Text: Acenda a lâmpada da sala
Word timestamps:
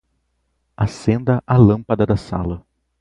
Acenda 0.75 1.43
a 1.45 1.55
lâmpada 1.57 2.07
da 2.07 2.17
sala 2.17 2.65